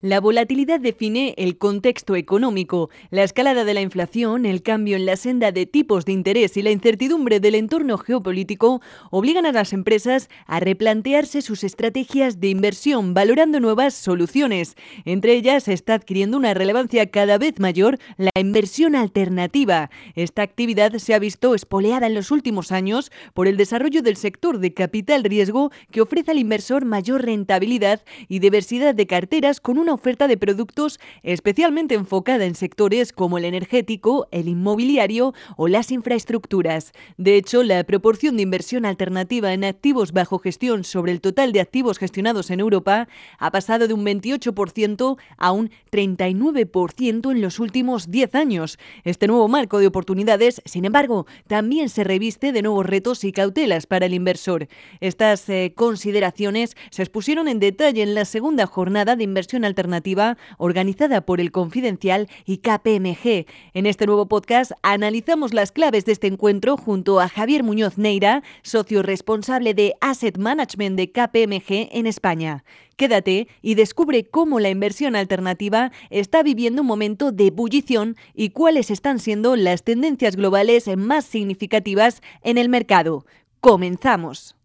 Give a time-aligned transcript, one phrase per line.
[0.00, 2.88] La volatilidad define el contexto económico.
[3.10, 6.62] La escalada de la inflación, el cambio en la senda de tipos de interés y
[6.62, 8.80] la incertidumbre del entorno geopolítico
[9.10, 14.76] obligan a las empresas a replantearse sus estrategias de inversión, valorando nuevas soluciones.
[15.04, 19.90] Entre ellas está adquiriendo una relevancia cada vez mayor la inversión alternativa.
[20.14, 24.60] Esta actividad se ha visto espoleada en los últimos años por el desarrollo del sector
[24.60, 29.94] de capital riesgo que ofrece al inversor mayor rentabilidad y diversidad de carteras con un
[29.94, 36.92] oferta de productos especialmente enfocada en sectores como el energético, el inmobiliario o las infraestructuras.
[37.16, 41.60] De hecho, la proporción de inversión alternativa en activos bajo gestión sobre el total de
[41.60, 48.10] activos gestionados en Europa ha pasado de un 28% a un 39% en los últimos
[48.10, 48.78] 10 años.
[49.04, 53.86] Este nuevo marco de oportunidades, sin embargo, también se reviste de nuevos retos y cautelas
[53.86, 54.68] para el inversor.
[55.00, 60.36] Estas eh, consideraciones se expusieron en detalle en la segunda jornada de inversión alternativa alternativa
[60.58, 63.46] organizada por el Confidencial y KPMG.
[63.74, 68.42] En este nuevo podcast analizamos las claves de este encuentro junto a Javier Muñoz Neira,
[68.62, 72.64] socio responsable de Asset Management de KPMG en España.
[72.96, 78.90] Quédate y descubre cómo la inversión alternativa está viviendo un momento de ebullición y cuáles
[78.90, 83.24] están siendo las tendencias globales más significativas en el mercado.
[83.60, 84.57] Comenzamos.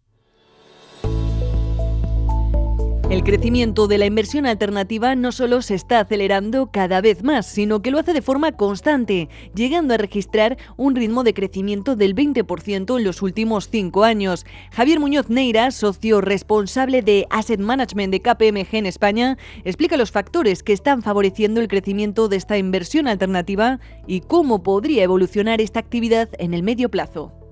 [3.10, 7.82] El crecimiento de la inversión alternativa no solo se está acelerando cada vez más, sino
[7.82, 12.96] que lo hace de forma constante, llegando a registrar un ritmo de crecimiento del 20%
[12.96, 14.46] en los últimos cinco años.
[14.72, 20.62] Javier Muñoz Neira, socio responsable de Asset Management de KPMG en España, explica los factores
[20.62, 26.30] que están favoreciendo el crecimiento de esta inversión alternativa y cómo podría evolucionar esta actividad
[26.38, 27.43] en el medio plazo.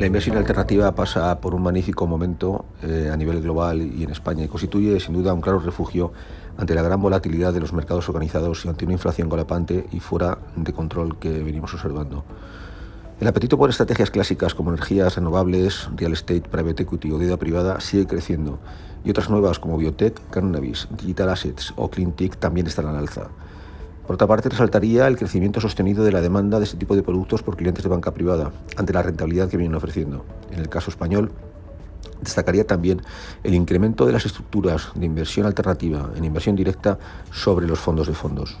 [0.00, 4.42] La inversión alternativa pasa por un magnífico momento eh, a nivel global y en España
[4.42, 6.14] y constituye sin duda un claro refugio
[6.56, 10.38] ante la gran volatilidad de los mercados organizados y ante una inflación galopante y fuera
[10.56, 12.24] de control que venimos observando.
[13.20, 17.78] El apetito por estrategias clásicas como energías renovables, real estate, private equity o deuda privada
[17.82, 18.58] sigue creciendo
[19.04, 23.28] y otras nuevas como biotech, cannabis, digital assets o clean tech también están al alza.
[24.10, 27.44] Por otra parte, resaltaría el crecimiento sostenido de la demanda de este tipo de productos
[27.44, 30.24] por clientes de banca privada, ante la rentabilidad que vienen ofreciendo.
[30.50, 31.30] En el caso español,
[32.20, 33.02] destacaría también
[33.44, 36.98] el incremento de las estructuras de inversión alternativa en inversión directa
[37.30, 38.58] sobre los fondos de fondos.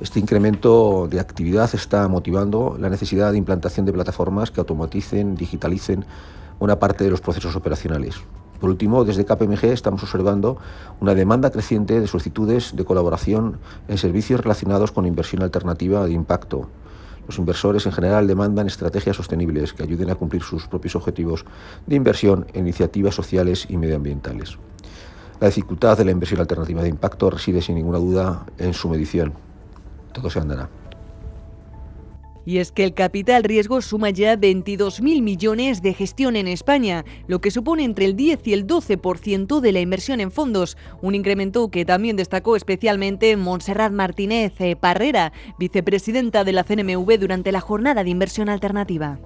[0.00, 6.04] Este incremento de actividad está motivando la necesidad de implantación de plataformas que automaticen, digitalicen
[6.58, 8.16] una parte de los procesos operacionales,
[8.60, 10.58] por último, desde KPMG estamos observando
[11.00, 13.58] una demanda creciente de solicitudes de colaboración
[13.88, 16.68] en servicios relacionados con inversión alternativa de impacto.
[17.26, 21.44] Los inversores en general demandan estrategias sostenibles que ayuden a cumplir sus propios objetivos
[21.86, 24.58] de inversión en iniciativas sociales y medioambientales.
[25.40, 29.34] La dificultad de la inversión alternativa de impacto reside sin ninguna duda en su medición.
[30.12, 30.85] Todo se andará.
[32.46, 37.40] Y es que el capital riesgo suma ya 22.000 millones de gestión en España, lo
[37.40, 41.70] que supone entre el 10 y el 12% de la inversión en fondos, un incremento
[41.70, 48.04] que también destacó especialmente Montserrat Martínez eh, Parrera, vicepresidenta de la CNMV durante la jornada
[48.04, 49.18] de inversión alternativa.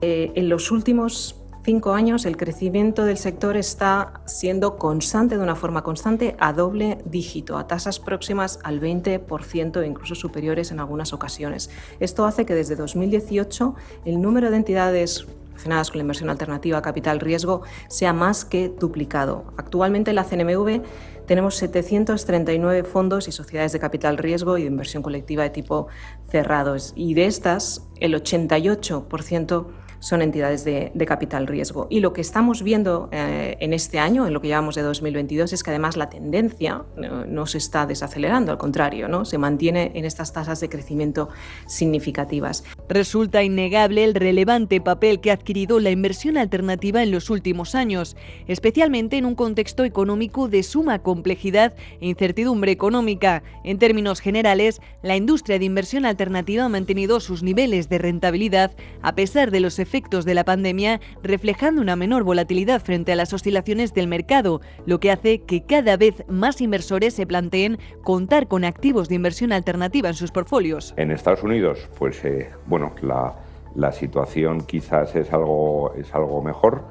[0.00, 5.54] Eh, en los últimos cinco años el crecimiento del sector está siendo constante, de una
[5.54, 11.12] forma constante, a doble dígito, a tasas próximas al 20% e incluso superiores en algunas
[11.12, 11.70] ocasiones.
[12.00, 13.74] Esto hace que desde 2018
[14.04, 15.26] el número de entidades
[15.58, 19.44] relacionadas con la inversión alternativa capital riesgo sea más que duplicado.
[19.56, 20.82] Actualmente en la CNMV
[21.26, 25.88] tenemos 739 fondos y sociedades de capital riesgo y de inversión colectiva de tipo
[26.30, 29.66] cerrados y de estas el 88%
[30.00, 31.86] son entidades de, capital riesgo.
[31.88, 35.54] Y lo que estamos viendo eh, en este año, en lo que llevamos de 2022,
[35.54, 39.24] es que además la tendencia no, se está desacelerando, al contrario, ¿no?
[39.24, 41.30] se mantiene en estas tasas de crecimiento
[41.66, 42.64] significativas.
[42.90, 48.16] Resulta innegable el relevante papel que ha adquirido la inversión alternativa en los últimos años,
[48.48, 53.42] especialmente en un contexto económico de suma complejidad e incertidumbre económica.
[53.64, 59.14] En términos generales, la industria de inversión alternativa ha mantenido sus niveles de rentabilidad a
[59.14, 63.32] pesar de los efectos efectos de la pandemia, reflejando una menor volatilidad frente a las
[63.32, 68.64] oscilaciones del mercado, lo que hace que cada vez más inversores se planteen contar con
[68.64, 70.92] activos de inversión alternativa en sus portfolios.
[70.98, 76.84] En Estados Unidos, pues eh, bueno, la, situación quizás es algo, es algo mejor.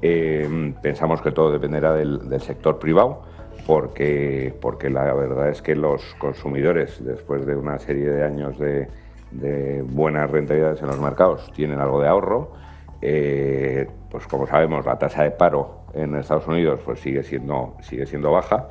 [0.00, 3.22] Eh, pensamos que todo dependerá del, del sector privado
[3.66, 8.88] porque, porque la verdad es que los consumidores, después de una serie de años de,
[9.30, 12.52] de buenas rentabilidades en los mercados tienen algo de ahorro.
[13.00, 18.06] Eh, pues como sabemos, la tasa de paro en Estados Unidos pues sigue siendo, sigue
[18.06, 18.68] siendo baja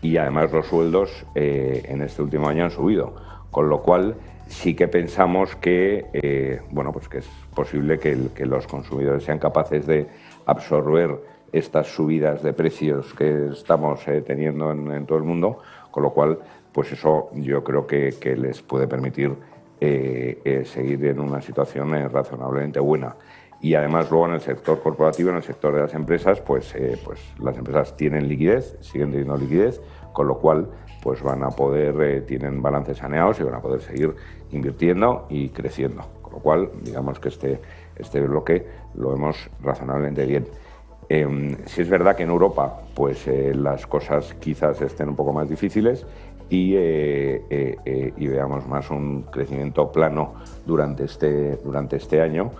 [0.00, 3.14] y además los sueldos eh, en este último año han subido,
[3.50, 4.16] con lo cual
[4.48, 9.86] sí que pensamos que, eh, bueno, pues que es posible que, los consumidores sean capaces
[9.86, 10.06] de
[10.44, 11.20] absorber
[11.52, 15.58] estas subidas de precios que estamos teniendo en, todo el mundo,
[15.90, 16.38] con lo cual,
[16.72, 19.36] pues eso yo creo que, les puede permitir
[20.64, 23.16] seguir en una situación razonablemente buena
[23.62, 26.98] y además luego en el sector corporativo, en el sector de las empresas, pues, eh,
[27.02, 29.80] pues las empresas tienen liquidez, siguen teniendo liquidez,
[30.12, 30.68] con lo cual
[31.00, 34.16] pues van a poder, eh, tienen balances saneados y van a poder seguir
[34.50, 36.02] invirtiendo y creciendo.
[36.22, 37.60] Con lo cual, digamos que este,
[37.94, 40.44] este bloque lo vemos razonablemente bien.
[41.08, 45.32] Eh, si es verdad que en Europa pues eh, las cosas quizás estén un poco
[45.32, 46.06] más difíciles
[46.52, 50.34] y, y veamos más un crecimiento plano
[50.66, 52.52] durante este, durante este año,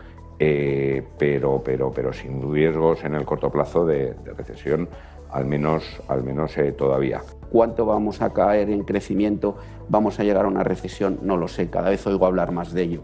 [0.44, 4.88] eh, pero, pero, pero sin riesgos en el corto plazo de, recesión,
[5.30, 7.22] al menos, al menos eh, todavía.
[7.48, 9.56] ¿Cuánto vamos a caer en crecimiento?
[9.88, 11.20] ¿Vamos a llegar a una recesión?
[11.22, 13.02] No lo sé, cada vez oigo hablar más de ello.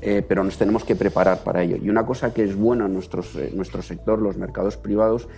[0.00, 1.76] Eh, pero nos tenemos que preparar para ello.
[1.76, 5.28] Y una cosa que es buena en nuestro sector, los mercados privados,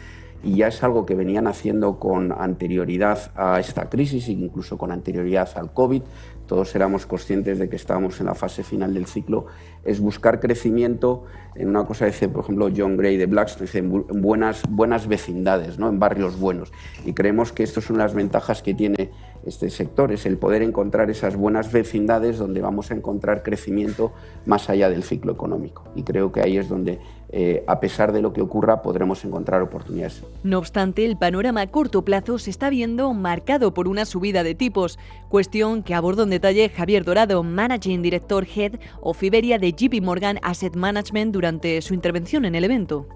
[0.45, 5.49] y ya es algo que venían haciendo con anterioridad a esta crisis incluso con anterioridad
[5.57, 6.03] al COVID,
[6.47, 9.47] todos éramos conscientes de que estábamos en la fase final del ciclo,
[9.85, 11.25] es buscar crecimiento
[11.55, 15.89] en una cosa, dice, por ejemplo, John Gray de Blackstone, en buenas, buenas vecindades, ¿no?
[15.89, 16.73] en barrios buenos.
[17.05, 19.11] Y creemos que esto son las ventajas que tiene
[19.47, 24.13] este sector, es el poder encontrar esas buenas vecindades donde vamos a encontrar crecimiento
[24.47, 25.85] más allá del ciclo económico.
[25.95, 26.99] Y creo que ahí es donde,
[27.37, 30.23] eh, a pesar de lo que ocurra, podremos encontrar oportunidades.
[30.45, 34.55] No obstante, el panorama a corto plazo se está viendo marcado por una subida de
[34.55, 34.99] tipos,
[35.29, 40.39] cuestión que abordó en detalle Javier Dorado, Managing Director Head of Iberia de JP Morgan
[40.43, 43.07] Asset Management durante su intervención en el evento.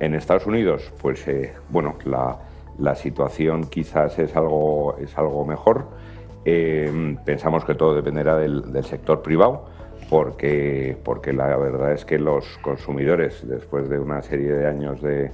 [0.00, 2.38] En Estados Unidos, pues eh, bueno, la
[2.78, 5.88] la situación quizás es algo, es algo mejor.
[6.44, 9.66] Eh, pensamos que todo dependerá del, sector privado,
[10.08, 15.30] porque, porque la verdad es que los consumidores, después de una serie de años de,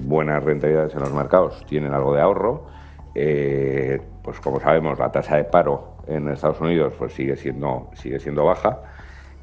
[0.00, 2.66] buenas rentabilidades en los mercados, tienen algo de ahorro.
[3.14, 8.20] Eh, pues como sabemos, la tasa de paro en Estados Unidos pues sigue, siendo, sigue
[8.20, 8.80] siendo baja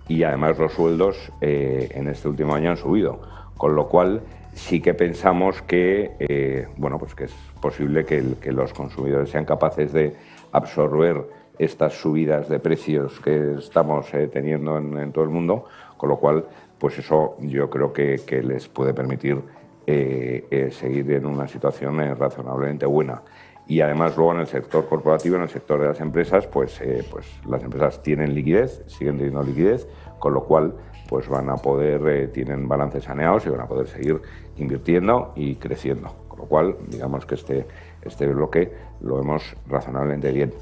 [0.08, 3.22] y además los sueldos eh, en este último año han subido,
[3.58, 4.22] con lo cual
[4.54, 9.92] sí que pensamos que, eh, bueno, pues que es posible que, los consumidores sean capaces
[9.92, 10.16] de
[10.52, 11.26] absorber
[11.58, 15.66] estas subidas de precios que estamos eh, teniendo en, todo el mundo,
[15.98, 16.46] con lo cual,
[16.80, 19.42] pues eso yo creo que, les puede permitir
[19.88, 23.22] eh, seguir en una situación razonablemente buena.
[23.68, 26.80] Y además luego en el sector corporativo, en el sector de las empresas, pues,
[27.10, 29.88] pues las empresas tienen liquidez, siguen teniendo liquidez,
[30.20, 30.76] con lo cual
[31.08, 34.22] pues van a poder, eh, tienen balances saneados y van a poder seguir
[34.58, 36.10] invirtiendo y creciendo.
[36.28, 37.66] Con lo cual, digamos que este,
[38.02, 40.54] este bloque lo vemos razonablemente bien.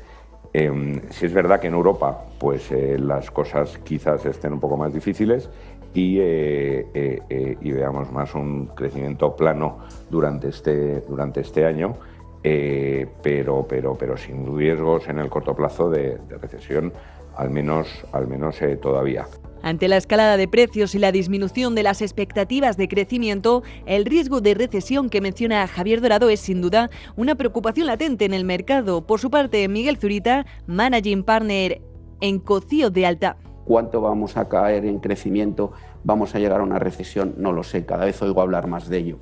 [0.54, 4.78] Em, si es verdad que en Europa pues, eh, las cosas quizás estén un poco
[4.78, 5.50] más difíciles
[5.96, 9.80] y, eh, y veamos más un crecimiento plano
[10.10, 11.96] durante este, durante este año,
[12.42, 16.92] pero, pero, pero sin riesgos en el corto plazo de, de recesión,
[17.36, 19.26] al menos, al menos todavía.
[19.64, 24.42] Ante la escalada de precios y la disminución de las expectativas de crecimiento, el riesgo
[24.42, 29.08] de recesión que menciona Javier Dorado es sin duda una preocupación latente en el mercado.
[29.08, 31.82] Por su parte, Miguel Zurita, Managing Partner
[32.20, 33.38] en Cocío de Alta.
[33.64, 35.72] ¿Cuánto vamos a caer en crecimiento?
[36.04, 37.36] ¿Vamos a llegar a una recesión?
[37.38, 39.20] No lo sé, cada vez oigo hablar más de ello.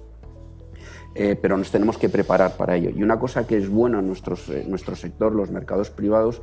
[1.14, 2.90] Eh, pero nos tenemos que preparar para ello.
[2.90, 6.42] Y una cosa que es buena en eh, nuestro sector, los mercados privados,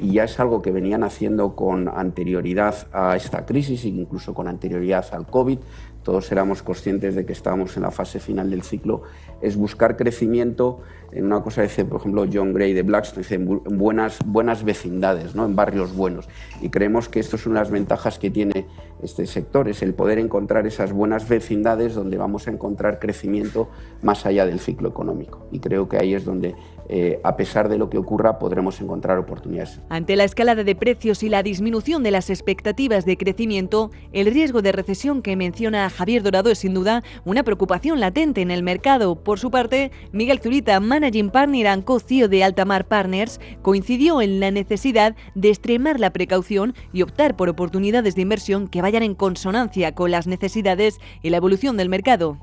[0.00, 4.48] y ya es algo que venían haciendo con anterioridad a esta crisis e incluso con
[4.48, 5.58] anterioridad al COVID.
[6.02, 9.02] Todos éramos conscientes de que estábamos en la fase final del ciclo,
[9.40, 10.80] es buscar crecimiento
[11.12, 15.34] en una cosa dice, por ejemplo, John Gray de Blackstone, dice, en buenas, buenas vecindades,
[15.34, 15.44] ¿no?
[15.44, 16.28] en barrios buenos.
[16.60, 18.66] Y creemos que esto son las ventajas que tiene
[19.02, 23.68] este sector, es el poder encontrar esas buenas vecindades donde vamos a encontrar crecimiento
[24.02, 25.46] más allá del ciclo económico.
[25.52, 26.54] Y creo que ahí es donde,
[26.88, 29.80] eh, a pesar de lo que ocurra, podremos encontrar oportunidades.
[29.88, 34.62] Ante la escalada de precios y la disminución de las expectativas de crecimiento, el riesgo
[34.62, 39.22] de recesión que menciona Javier Dorado es sin duda una preocupación latente en el mercado.
[39.22, 44.50] Por su parte, Miguel Zurita, Managing Partner and Co-CEO de Altamar Partners, coincidió en la
[44.50, 49.94] necesidad de extremar la precaución y optar por oportunidades de inversión que vayan en consonancia
[49.94, 52.38] con las necesidades y la evolución del mercado.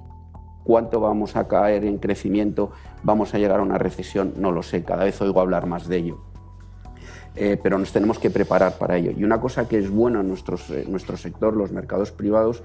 [0.63, 2.71] ¿Cuánto vamos a caer en crecimiento?
[3.03, 4.33] ¿Vamos a llegar a una recesión?
[4.37, 6.21] No lo sé, cada vez oigo hablar más de ello.
[7.35, 9.11] Eh, pero nos tenemos que preparar para ello.
[9.11, 12.63] Y una cosa que es buena en nuestro sector, los mercados privados,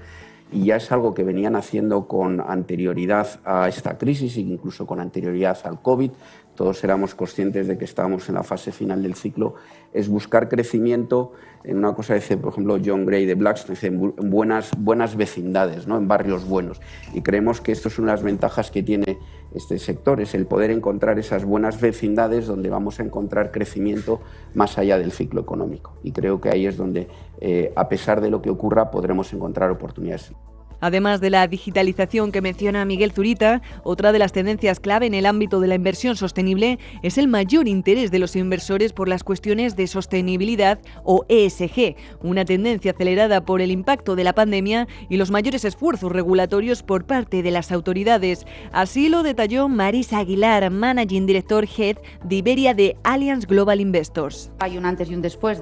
[0.51, 4.99] y ya es algo que venían haciendo con anterioridad a esta crisis e incluso con
[4.99, 6.11] anterioridad al COVID,
[6.59, 9.55] todos éramos conscientes de que estábamos en la fase final del ciclo,
[9.93, 11.31] es buscar crecimiento
[11.63, 15.87] en una cosa dice, por ejemplo, John Gray de Blackstone, dice, en buenas, buenas vecindades,
[15.87, 15.97] ¿no?
[15.97, 16.81] en barrios buenos.
[17.13, 19.19] Y creemos que esto es una de las ventajas que tiene
[19.55, 24.19] este sector, es el poder encontrar esas buenas vecindades donde vamos a encontrar crecimiento
[24.53, 25.93] más allá del ciclo económico.
[26.03, 27.07] Y creo que ahí es donde,
[27.39, 30.33] eh, a pesar de lo que ocurra, podremos encontrar oportunidades.
[30.81, 35.25] Además de la digitalización que menciona Miguel Zurita, otra de las tendencias clave en el
[35.25, 39.75] ámbito de la inversión sostenible es el mayor interés de los inversores por las cuestiones
[39.75, 45.31] de sostenibilidad o ESG, una tendencia acelerada por el impacto de la pandemia y los
[45.31, 48.45] mayores esfuerzos regulatorios por parte de las autoridades.
[48.71, 54.51] Así lo detalló Marisa Aguilar, Managing Director Head de Iberia de Allianz Global Investors.
[54.59, 55.59] Hay un antes y un después,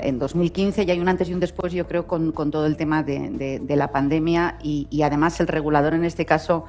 [0.00, 3.02] en 2015 y hay un antes y un después, yo creo, con, todo el tema
[3.02, 4.31] de la pandemia
[4.62, 6.64] y, además el regulador en este caso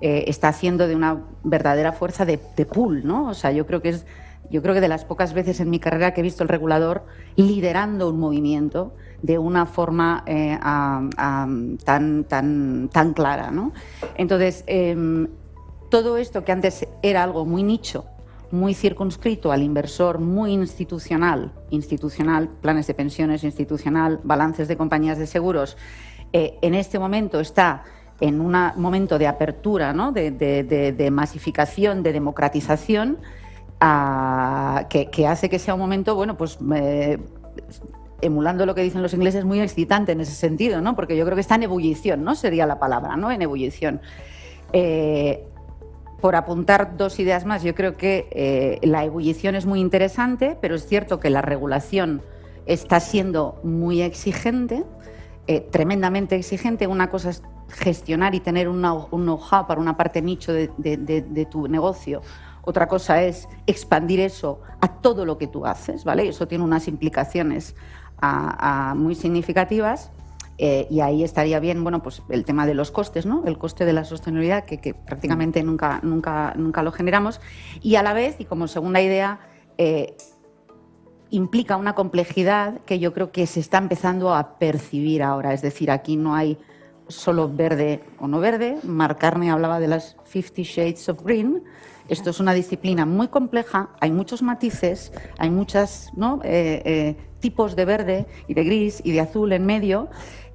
[0.00, 3.28] eh, está haciendo de una verdadera fuerza de, pool, ¿no?
[3.28, 4.06] O sea, yo creo que es
[4.48, 7.04] yo creo que de las pocas veces en mi carrera que he visto el regulador
[7.34, 10.56] liderando un movimiento de una forma eh,
[11.84, 13.50] tan, tan, tan clara.
[13.50, 13.72] ¿no?
[14.16, 15.26] Entonces, em,
[15.90, 18.04] todo esto que antes era algo muy nicho,
[18.50, 25.26] muy circunscrito al inversor, muy institucional, institucional, planes de pensiones institucional, balances de compañías de
[25.26, 25.76] seguros,
[26.32, 27.84] eh, en este momento está
[28.20, 33.18] en un momento de apertura, de, masificación, de democratización,
[33.80, 36.58] ah, que, hace que sea un momento, bueno, pues
[38.20, 40.94] emulando lo que dicen los ingleses, muy excitante en ese sentido, ¿no?
[40.96, 42.34] porque yo creo que está en ebullición, ¿no?
[42.34, 43.30] sería la palabra, ¿no?
[43.30, 44.00] en ebullición.
[44.72, 45.44] Eh,
[46.20, 50.74] por apuntar dos ideas más, yo creo que eh, la ebullición es muy interesante, pero
[50.74, 52.22] es cierto que la regulación
[52.64, 54.84] está siendo muy exigente
[55.46, 56.86] eh, tremendamente exigente.
[56.86, 62.22] Una cosa es gestionar y tener un know-how para una parte nicho de, tu negocio.
[62.62, 66.28] Otra cosa es expandir eso a todo lo que tú haces, ¿vale?
[66.28, 67.76] Eso tiene unas implicaciones
[68.94, 70.10] muy significativas.
[70.58, 73.44] Eh, y ahí estaría bien, bueno, pues el tema de los costes, ¿no?
[73.44, 77.40] El coste de la sostenibilidad, que, prácticamente nunca, nunca, nunca lo generamos.
[77.82, 79.40] Y a la vez, y como segunda idea,
[79.76, 80.16] eh,
[81.30, 85.52] implica una complejidad que yo creo que se está empezando a percibir ahora.
[85.52, 86.58] Es decir, aquí no hay
[87.08, 88.78] solo verde o no verde.
[88.84, 91.62] Mark Carney hablaba de las 50 Shades of Green.
[92.08, 96.08] Esto es una disciplina muy compleja, hay muchos matices, hay muchos
[96.44, 100.08] eh, eh, tipos de verde y de gris y de azul en medio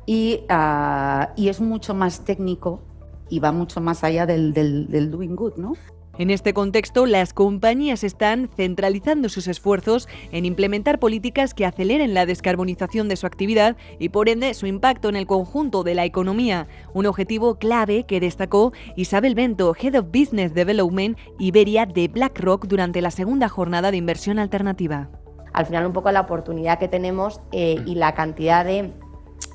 [0.05, 2.81] y, ah, es mucho más técnico
[3.29, 5.55] y va mucho más allá del, del, del doing good.
[5.57, 5.73] ¿no?
[6.17, 12.25] En este contexto, las compañías están centralizando sus esfuerzos en implementar políticas que aceleren la
[12.25, 16.67] descarbonización de su actividad y por ende su impacto en el conjunto de la economía,
[16.93, 23.01] un objetivo clave que destacó Isabel Bento, Head of Business Development Iberia de BlackRock durante
[23.01, 25.09] la segunda jornada de inversión alternativa.
[25.53, 28.91] Al final un poco la oportunidad que tenemos eh, y la cantidad de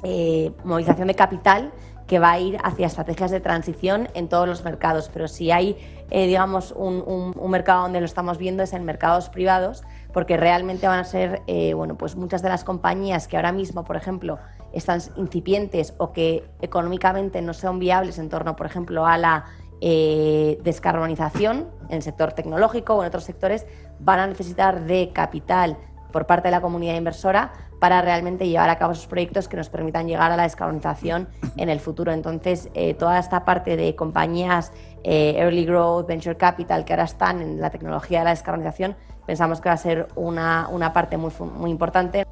[0.03, 1.73] eh, movilización de capital
[2.07, 5.77] que va a ir hacia estrategias de transición en todos los mercados, pero si hay,
[6.11, 9.83] eh, digamos, un, mercado donde lo estamos viendo es en mercados privados,
[10.13, 13.85] porque realmente van a ser, eh, bueno, pues muchas de las compañías que ahora mismo,
[13.85, 14.39] por ejemplo,
[14.73, 19.45] están incipientes o que económicamente no son viables en torno, por ejemplo, a la
[19.81, 23.67] eh, descarbonización en el sector tecnológico o en otros sectores,
[23.99, 25.77] van a necesitar de capital
[26.13, 29.69] por parte de la comunidad inversora para realmente llevar a cabo esos proyectos que nos
[29.69, 32.13] permitan llegar a la descarbonización en el futuro.
[32.13, 34.73] Entonces, eh, toda esta parte de compañías
[35.05, 38.97] eh, Early Growth, Venture Capital, que ahora están en la tecnología de la descarbonización,
[39.27, 42.27] pensamos que va a ser una, una parte muy, muy importante.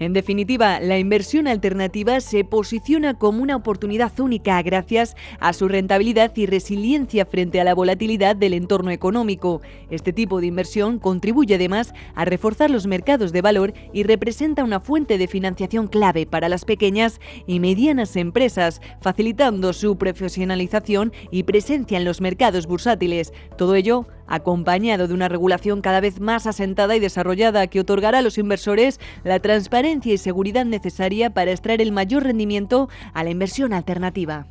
[0.00, 6.36] En definitiva, la inversión alternativa se posiciona como una oportunidad única gracias a su rentabilidad
[6.36, 9.60] y resiliencia frente a la volatilidad del entorno económico.
[9.90, 14.78] Este tipo de inversión contribuye además a reforzar los mercados de valor y representa una
[14.78, 21.98] fuente de financiación clave para las pequeñas y medianas empresas, facilitando su profesionalización y presencia
[21.98, 23.32] en los mercados bursátiles.
[23.56, 28.22] Todo ello acompañado de una regulación cada vez más asentada y desarrollada que otorgará a
[28.22, 33.72] los inversores la transparencia y seguridad necesaria para extraer el mayor rendimiento a la inversión
[33.72, 34.46] alternativa.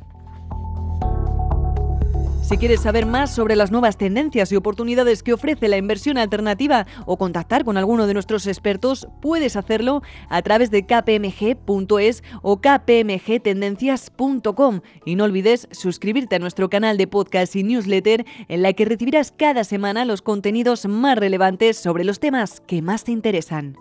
[2.48, 6.86] Si quieres saber más sobre las nuevas tendencias y oportunidades que ofrece la inversión alternativa
[7.04, 10.00] o contactar con alguno de nuestros expertos, puedes hacerlo
[10.30, 14.80] a través de kpmg.es o kpmgtendencias.com.
[15.04, 19.30] Y no olvides suscribirte a nuestro canal de podcast y newsletter en la que recibirás
[19.30, 23.76] cada semana los contenidos más relevantes sobre los temas que más te interesan.